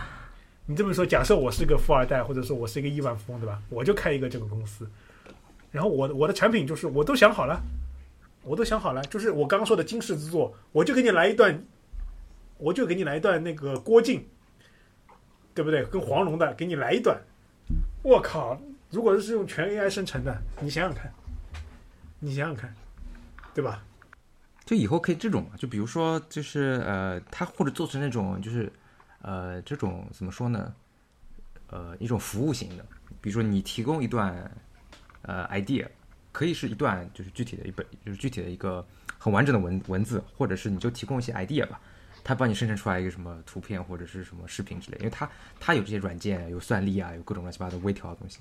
[0.65, 3.61] 你这么说，假设我是个富二代，或者说我是一个亿万富翁，对吧？
[3.69, 4.89] 我就开一个这个公司。
[5.71, 7.61] 然后我的我的产品就是我都想好了，
[8.43, 11.65] 我都想好了，就是我刚刚说的惊世之作，我就给你来一段，
[12.57, 14.25] 我就给你来一段那个郭靖，
[15.53, 15.83] 对不对？
[15.85, 17.19] 跟黄蓉的，给你来一段。
[18.01, 18.59] 我靠！
[18.89, 21.11] 如果是用全 AI 生成的，你想想看，
[22.19, 22.73] 你想想看，
[23.53, 23.83] 对吧？
[24.65, 25.57] 就以后可以这种嘛？
[25.57, 28.71] 就比如说，就是呃，他或者做成那种，就是
[29.23, 30.73] 呃，这种怎么说呢？
[31.67, 32.85] 呃，一种服务型的，
[33.19, 34.49] 比如说你提供一段。
[35.25, 35.87] 呃，idea
[36.33, 38.85] 可以是一段，就是具体的一本，就是具体的一个
[39.17, 41.79] 很完整的文文字，或者是你就提供一些 idea 吧，
[42.25, 45.29] 它帮你生成出来一个什么图片或者是什么视频之类，因为它
[45.61, 48.39] 它有这些软件，有算力啊，有各种乱七八糟微调的东西，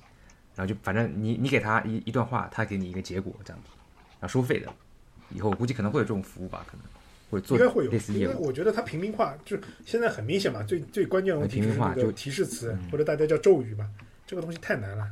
[0.57, 3.68] 然后就反正你你给他一一段话，他给你一个结果这样子，
[4.18, 4.68] 然后收费的，
[5.31, 6.85] 以后估计可能会有这种服务吧，可能
[7.33, 8.47] 会做应该会有类似业务。
[8.47, 13.88] 我觉得它平民化就是现在很明显嘛，最最关键的问题就是那个提示词或者大家叫咒语嘛，
[14.27, 15.07] 这个东西太难了。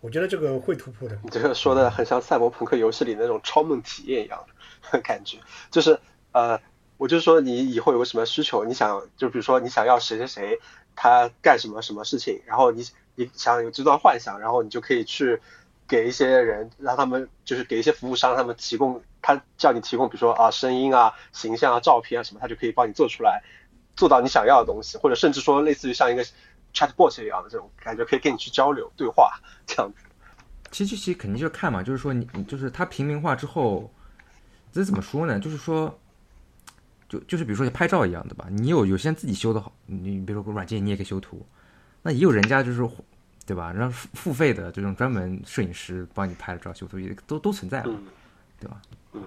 [0.00, 1.18] 我觉得这个会突破的。
[1.22, 4.44] 你这个说的很像赛博朋克游戏里那种超梦体验一样
[4.90, 5.38] 的 感觉，
[5.70, 5.98] 就是
[6.32, 6.60] 呃，
[6.98, 10.58] 我就说你以后有个什么需求，你想就比如说你想要谁谁谁
[10.94, 15.40] 他干什么什么事情，然后你你想有这段幻想，然后你就可以去
[15.92, 23.42] 给一些人，让他们就是给一些服务商，他们提供他叫你提供，比如说啊声音啊、形象啊、照片啊什么，他就可以帮你做出来，
[23.94, 26.24] 做到你想要的东西，或者甚至说类似于像一个。
[26.74, 29.98] Chatbot 一样的这种感觉，可以跟你去交流对话这样子。
[30.70, 33.92] 其实其实肯定就是看嘛，就是说你就是它平民化之后，
[34.72, 35.38] 这怎么说呢？
[35.38, 35.94] 就是说，
[37.10, 41.46] 就就是比如说拍照一样的吧，你有有些人自己修的好，你比如说软件你也可以修图，
[42.00, 42.82] 那也有人家就是
[43.46, 43.72] 对吧？
[43.72, 47.94] 让付付费的这种专门摄影师帮你拍了照修图，也都都存在了，
[48.60, 48.82] 对吧？
[49.12, 49.22] 嗯。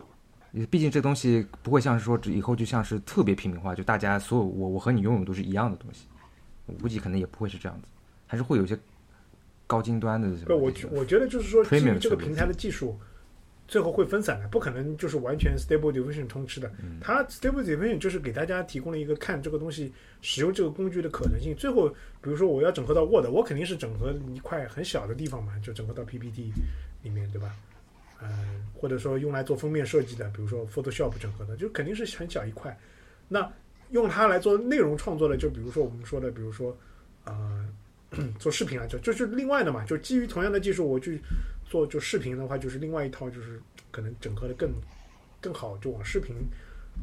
[0.71, 6.07] 毕竟这东西不会像是说以后就像是特别平民化，就大家所有我我和你拥有都是一样的东西。
[6.65, 7.87] 我估计可能也不会是这样子，
[8.25, 8.79] 还是会有一些
[9.67, 10.29] 高精端的。
[10.45, 12.97] 不，我我觉得就是说，基于这个平台的技术，
[13.67, 16.71] 最后会分散的，不可能就是完全 Stable Diffusion 通吃的。
[17.01, 21.55] 它 Stable Diffusion 就是给大家提供了一个看这个东西使用这个工具的可能性。
[21.55, 26.51] 最后，比如说我要整合到 Word，我肯定是整合一块很小的地方嘛，就整合到 PPT
[27.03, 27.55] 里面，对吧？
[28.21, 32.77] 嗯，或者说用来做封面设计的，比如说 Photoshop 整合的，就肯定是很小一块。
[33.27, 33.51] 那
[33.91, 36.75] 用它来做内容创作的，就比如说我们说的，比如说，
[37.25, 37.67] 呃，
[38.39, 41.19] 做视频啊，就就是另外的嘛，就基于同样的技术，我去
[41.65, 44.71] 做就视频的话，就是另外一套，就是可能整合的更
[45.41, 46.35] 更好，就往视频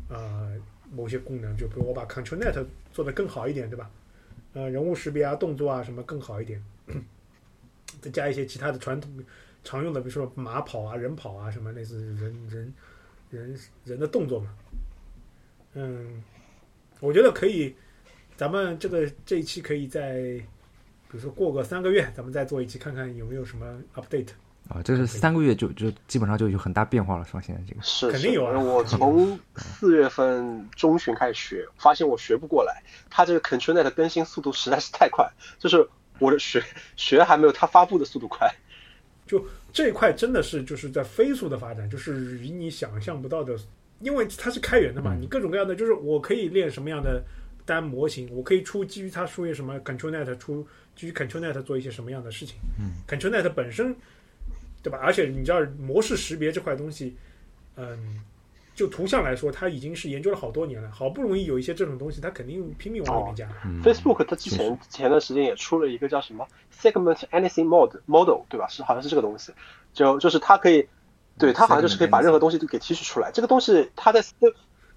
[0.09, 0.57] 呃
[0.91, 3.91] 某些功能，就比如我把 ControlNet 做的更好一点，对吧？
[4.55, 6.63] 呃，人物识别啊、动作啊什么更好一点，
[8.01, 9.11] 再加一些其他的传统
[9.65, 12.75] 常用的，比如说马跑啊、人跑啊什么类似人人
[13.31, 14.55] 人人的动作嘛。
[15.75, 16.23] 嗯，
[17.01, 17.75] 我觉得可以，
[18.37, 20.47] 咱们这个这一期可以在，比
[21.13, 24.29] 如说过个三个月，咱们再做一期，看看有没有什么 update。
[24.69, 27.41] 啊，这是三个月就就基本上就有很大变化了，是吧？
[27.41, 35.87] 现在这个是肯定有啊我 从四月份中旬开始学，发现我学不过来，它这个 ControlNet 更新速度实在是太快，就是
[36.19, 36.63] 我的学
[36.97, 38.51] 学还没有它发布的速度快。
[39.27, 43.57] 就这一块真的是就是在飞速的发展，就是以你想象不到的，
[44.01, 47.23] 因为它是开源的嘛，你各种各样的，就是我可以练什么样的
[47.65, 52.57] 单模型，我可以出基于它输入什么 ControlNet 出基于 ControlNet 做一些什么样的事情。
[52.79, 53.95] 嗯，ControlNet 本身，
[54.83, 54.99] 对吧？
[55.03, 57.17] 而且你知道模式识别这块东西，
[57.77, 58.21] 嗯，
[58.75, 63.49] 就图像来说，它已经是研究了好多年了，好不容易有一些这种东西，它肯定拼命往里面加。
[63.65, 68.67] 嗯 Facebook 它之前前段时间也出了一个叫什么 Segment Anything Mode Model，对吧？
[68.69, 69.53] 是好像是这个东西，
[69.93, 70.87] 就就是它可以，
[71.39, 73.31] 对它好像就是可以把任何东西都给提取出来。
[73.33, 74.21] 这个东西它在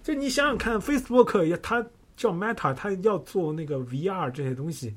[0.04, 4.96] 就你想想看，Facebook 也它叫 Meta，它要做那个 VR 这些东西，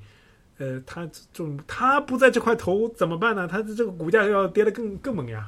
[0.58, 3.48] 呃，它这种它不在这块投怎么办呢？
[3.50, 5.46] 它的这个股价要跌得更更猛呀，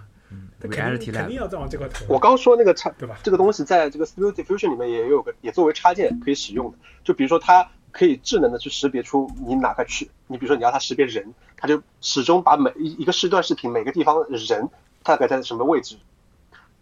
[0.60, 2.04] 它肯定肯定要再往这块投。
[2.08, 3.18] 我刚说那个插对吧？
[3.22, 6.78] 这个东西在这个 Stable Diffusion 里面也有个也作为插件可以使用的。
[7.02, 14.68] 就比如说它可以智能的去识别出你哪块区，你比如说你要它识别人，它就始终把每一一个视段视频每个地方人
[15.02, 15.96] 大概在什么位置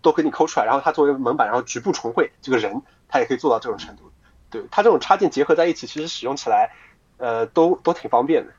[0.03, 4.03] 都给你抠出来，然后它作为门板，然后局部重绘这个人，它也可以做到这种程度。
[4.51, 6.71] 对它这种插件结合在一起，其实使用起来
[7.18, 8.52] 呃都都挺方便的。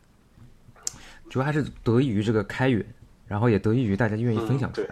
[1.30, 2.86] 主要还是得益于这个开源，
[3.28, 4.88] 然后也得益于大家愿意分享出嗯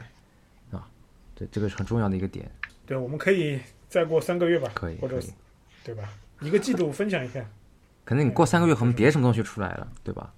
[0.71, 0.87] 来，啊，
[1.35, 2.49] 对，这个是很重要的一个点。
[2.85, 5.19] 对，我们可以再过三个月吧，可以，或者。
[5.83, 6.03] 对吧？
[6.41, 7.43] 一个季度分享一下。
[8.03, 10.33] 可能你过三个月，可能别的什么东西出来了，对吧？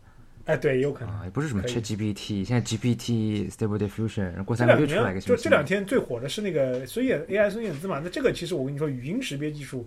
[0.45, 1.13] 哎，对，也有可能。
[1.15, 9.85] 啊，也不是什么 ChatGPT，现在 GPT、Stable Diffusion，过三个月出来一个就这两天最火的是那个孙燕 AI 孙燕姿嘛，那这个其实我跟你说，语音识别技术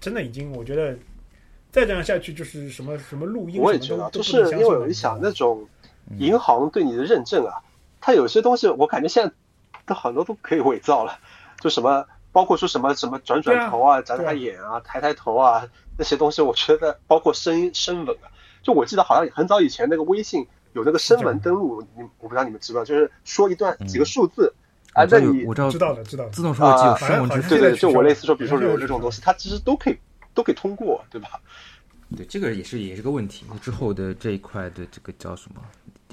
[0.00, 0.98] 真的已经，我觉得
[1.72, 5.66] 再这样下去就是什么什么录音我也觉得，就是因为我一想，那种
[6.18, 7.60] 银行对你的认证啊，
[8.00, 9.32] 它有些东西我感觉现在
[9.84, 11.18] 都很多都可以伪造了，
[11.60, 15.66] 就什么包括说什么什么转转头啊、眨眨眼啊、抬抬头啊
[15.98, 18.28] 那些东西，我觉得包括声音声纹啊，
[18.62, 24.52] 就我记得好像很早以前那个微信有那个声纹登录，你我不知道你们知不知道，就是说一段几个数字，
[24.92, 26.30] 啊，那你我知道知道的知道的。
[26.30, 29.98] 自动说机有啊声纹支付好像现在对对，就我类似说，比如说好像有这种东西，它其实都可以
[30.36, 31.40] 都可以通过，对吧？
[32.16, 33.44] 对，这个也是也是个问题。
[33.60, 35.60] 之后的这一块的这个叫什么？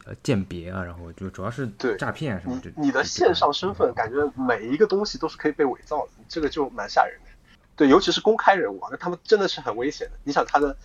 [0.05, 2.69] 呃，鉴别啊，然后就主要是对诈骗啊什么的。
[2.75, 7.29] 你你的线上身份，感觉每一个东西都是可以被伪造的，这个就蛮吓人的。
[7.77, 10.13] 对，尤其是公开人物啊，那他们真的是很危险的。
[10.25, 10.75] 你想他的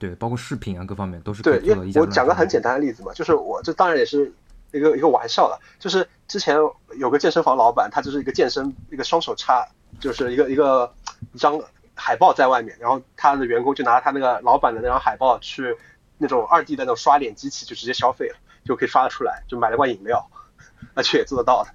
[0.00, 4.32] 对，包括视频啊各方面都是可对，因为我讲个很简单的例子嘛，就是我这当然也是
[4.72, 6.56] 一个一个玩笑了，就是之前
[6.96, 9.64] 有个健身房老板，他就是一个健身一个双手插，
[10.00, 10.92] 就是一个一个
[11.32, 11.60] 一张
[11.98, 15.76] 海报在外面，然后他的员工就拿他那个老板的那张海报去
[16.16, 20.24] 那种二 D 的那种刷脸机器就直接消费了，就可以刷得出来，就买了罐饮料，
[20.94, 21.70] 而且也做得到的。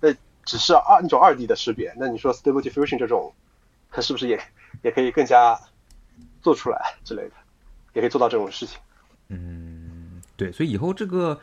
[0.00, 3.32] 那那只是二那种二 D 的识别，那你说 Stable Diffusion 这种，
[3.90, 4.40] 它是不是也
[4.82, 5.60] 也可以更加
[6.40, 7.34] 做出来之类的，
[7.92, 8.78] 也可以做到这种事情？
[9.28, 11.38] 嗯，对，所以以后这个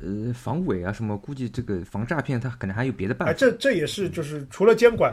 [0.00, 3.38] 呃防伪啊什么，估计这个防诈骗它可能还有别的办哎，法。
[3.38, 5.12] 这这也是就是除了监管，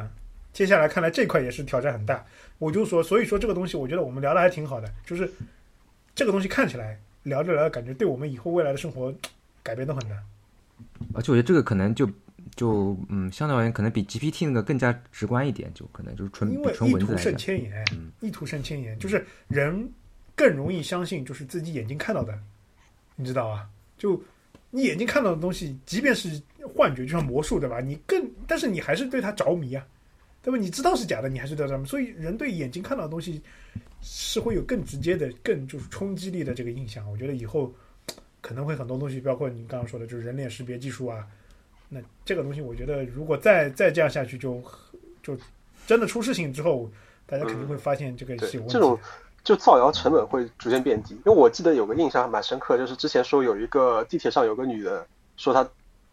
[0.53, 2.25] 接下来看来这块也是挑战很大。
[2.57, 5.31] 我就说，所以说这个东西，我觉得我们聊的还挺好的，就是
[6.13, 9.13] 这个东西看起来聊着聊着，感觉对我们以后未来的生活
[9.63, 10.15] 改变都很大。
[11.13, 12.09] 而且我觉得这个可能就
[12.55, 17.35] 就嗯，相对而言可能比 GPT 那个更加直观一点，就可能就是纯因为纯意图胜。
[17.37, 19.89] 千言，嗯意图胜千言，就是人
[20.35, 22.37] 更容易相信就是自己眼睛看到的，
[23.15, 23.69] 你知道吧？
[23.97, 24.21] 就
[24.69, 26.29] 你眼睛看到的东西，即便是
[26.75, 27.79] 幻觉，就像魔术，对吧？
[27.79, 29.85] 你更，但是你还是对它着迷啊，
[30.41, 30.57] 对吧？
[30.57, 33.41] 你知道是假的，你还是对它着迷，所以人对眼睛看到的东西
[34.01, 37.09] 是会有更直接的、更就是冲击力的这个印象。
[37.11, 37.73] 我觉得以后
[38.41, 41.27] 可能会很多东西，包括你刚刚说的，就是人脸识别技术啊，
[41.89, 44.61] 那这个东西，我觉得如果再再这样下去就，
[45.21, 45.37] 就
[45.85, 46.89] 真的出事情之后，
[47.25, 48.99] 大家肯定会发现这个对是有问题这种。
[49.41, 51.15] 就造谣成本会逐渐变低。
[51.25, 55.67] 因为我记得有个印象还蛮深刻，就是之前说有一个地铁上有个女的说她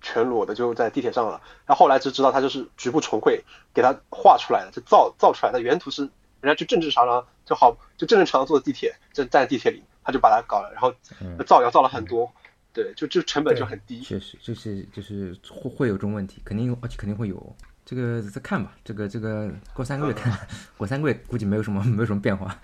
[0.06, 3.42] 全裸的就在地铁上了，然后后来就知道他就是局部重绘
[3.74, 6.02] 给他画出来的，就造造出来的原图是
[6.40, 12.30] 人家就正正常常就好就正正常常坐的地铁，就站在地铁里，他就把它搞了，然后嗯造谣造了很多，
[12.72, 14.00] 对，就就成本就很低。
[14.00, 17.56] 确实，就是就是会会有这种问题，肯定而且肯定会有。
[17.84, 20.36] 这个再看吧，这个这个过三个月看，
[20.76, 22.58] 过三个月估计没有什么没有什么变化。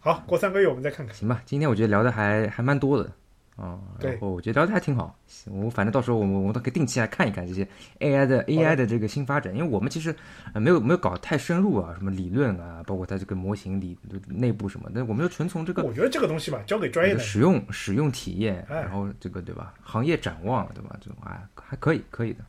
[0.00, 1.14] 好，过三个月我们再看看。
[1.14, 3.10] 行吧，今天我觉得聊的还还蛮多的，
[3.56, 5.14] 哦，然后我觉得聊的还挺好。
[5.46, 7.68] 我反正到时候我们我们都可以定期来看一看这些
[8.00, 10.14] AI 的 AI 的这个新发展，因为我们其实
[10.54, 13.96] 呃没有没有搞太深入啊，什么理论啊，包括它这个模型里
[14.26, 17.20] 内部什么的，我们就纯从这个我觉得这个东西吧，交给专业的。
[17.20, 19.74] 使用使用体验，哎然后这个对吧？
[19.82, 20.96] 行业展望对吧？
[21.00, 22.44] 这种哎还可以可以的，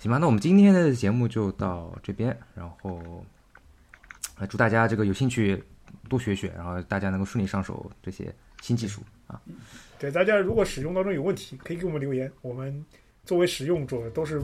[0.00, 0.18] 行吧？
[0.18, 3.24] 那我们今天的节目就到这边，然后
[4.38, 5.62] 呃祝大家这个有兴趣
[6.08, 9.40] 多学学，然后大家能够顺利上手这些新技术啊。
[9.98, 12.84] 对大家如果使用当中有问题，可以给我们留言，我们
[13.24, 14.42] 作为使用者都是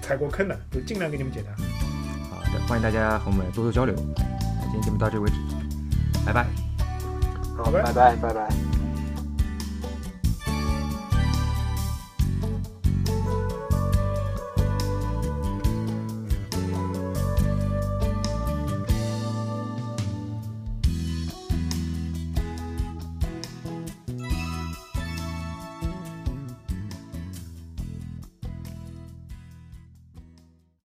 [0.00, 1.50] 踩过坑的，就尽量给你们解答。
[2.30, 3.94] 好的，欢迎大家和我们多多交流。
[3.96, 5.36] 那今天节目到这为止，
[6.24, 6.46] 拜拜。
[7.56, 8.75] 好，拜拜拜拜拜。